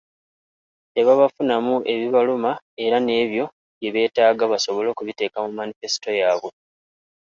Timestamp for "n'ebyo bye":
3.01-3.89